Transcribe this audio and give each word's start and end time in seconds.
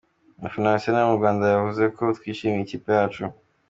Abafana 0.39 0.67
ba 0.71 0.75
Arsenal 0.77 1.05
mu 1.09 1.17
Rwanda 1.19 1.43
bavuze 1.55 1.83
ko 1.97 2.03
“Twishimiye 2.17 2.63
ikipe 2.63 2.87
yacu. 2.97 3.23